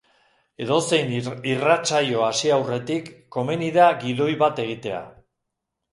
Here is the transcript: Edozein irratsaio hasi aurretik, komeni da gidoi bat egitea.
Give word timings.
Edozein 0.63 1.11
irratsaio 1.49 2.23
hasi 2.29 2.53
aurretik, 2.57 3.13
komeni 3.39 3.69
da 3.79 3.91
gidoi 4.05 4.31
bat 4.45 4.63
egitea. 4.69 5.07